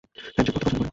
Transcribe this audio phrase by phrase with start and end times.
[0.35, 0.89] Handshake করতে পছন্দ করে।